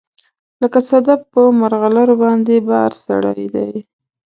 لکه 0.61 0.79
صدف 0.89 1.19
په 1.33 1.41
مرغلروباندې 1.61 2.57
بار 2.69 2.91
سړی 3.05 3.47
دی 3.55 3.71